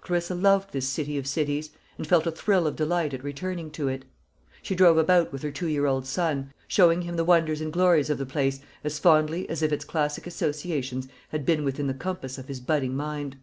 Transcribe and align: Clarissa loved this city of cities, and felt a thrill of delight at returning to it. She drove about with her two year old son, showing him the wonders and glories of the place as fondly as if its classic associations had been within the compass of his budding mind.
Clarissa 0.00 0.36
loved 0.36 0.70
this 0.70 0.88
city 0.88 1.18
of 1.18 1.26
cities, 1.26 1.70
and 1.98 2.06
felt 2.06 2.24
a 2.24 2.30
thrill 2.30 2.68
of 2.68 2.76
delight 2.76 3.12
at 3.12 3.24
returning 3.24 3.68
to 3.72 3.88
it. 3.88 4.04
She 4.62 4.76
drove 4.76 4.96
about 4.96 5.32
with 5.32 5.42
her 5.42 5.50
two 5.50 5.66
year 5.66 5.86
old 5.86 6.06
son, 6.06 6.52
showing 6.68 7.02
him 7.02 7.16
the 7.16 7.24
wonders 7.24 7.60
and 7.60 7.72
glories 7.72 8.08
of 8.08 8.16
the 8.18 8.24
place 8.24 8.60
as 8.84 9.00
fondly 9.00 9.48
as 9.48 9.60
if 9.60 9.72
its 9.72 9.84
classic 9.84 10.24
associations 10.24 11.08
had 11.30 11.44
been 11.44 11.64
within 11.64 11.88
the 11.88 11.94
compass 11.94 12.38
of 12.38 12.46
his 12.46 12.60
budding 12.60 12.94
mind. 12.94 13.38